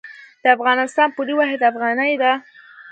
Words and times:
د 0.41 0.43
افغانستان 0.55 1.07
پولي 1.15 1.33
واحد 1.37 1.61
افغانۍ 1.71 2.13
ده 2.21 2.31